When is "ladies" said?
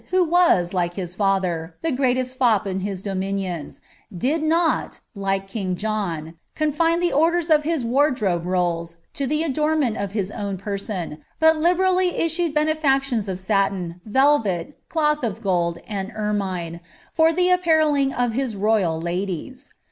18.99-19.69